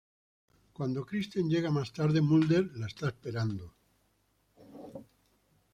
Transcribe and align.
Cuando 0.73 1.05
Kristen 1.05 1.47
llega 1.47 1.69
más 1.69 1.93
tarde, 1.93 2.21
Mulder 2.21 2.71
la 2.75 2.87
está 2.87 3.09
esperando. 3.09 3.75